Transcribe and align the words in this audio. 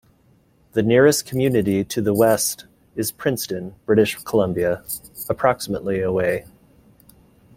The 0.71 0.81
nearest 0.81 1.27
community 1.27 1.83
to 1.83 2.01
the 2.01 2.11
west 2.15 2.65
is 2.95 3.11
Princeton, 3.11 3.75
British 3.85 4.15
Columbia, 4.23 4.83
approximately 5.29 6.01
away. 6.01 6.45